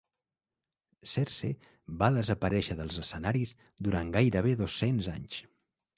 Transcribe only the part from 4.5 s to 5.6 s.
dos-cents anys.